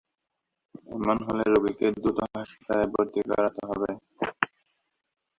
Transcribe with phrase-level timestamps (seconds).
[0.93, 3.89] এমন হলে রোগীকে দ্রুত হাসপাতালে ভর্তি করাতে হবে।